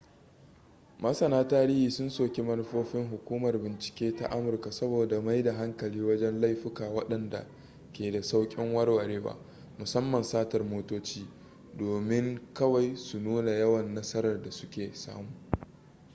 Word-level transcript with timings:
masana 0.99 1.47
tarihi 1.47 1.91
sun 1.91 2.09
soki 2.09 2.41
manufofin 2.41 3.07
hukumar 3.09 3.57
bincike 3.61 4.15
ta 4.15 4.27
amurka 4.31 4.71
saboda 4.71 5.21
mai 5.21 5.43
da 5.43 5.53
hankali 5.53 6.01
wajen 6.01 6.41
laifuka 6.41 6.89
wadanda 6.89 7.47
ke 7.93 8.11
da 8.11 8.21
saukin 8.23 8.73
warwarewa 8.75 9.37
musamman 9.77 10.23
satar 10.23 10.63
motoci 10.63 11.27
domin 11.77 12.41
kawai 12.53 12.95
su 12.97 13.19
nuna 13.19 13.51
yawan 13.51 13.93
nasarar 13.93 14.41
da 14.41 14.51
su 14.51 14.69
ke 14.69 14.91
samu 14.93 15.29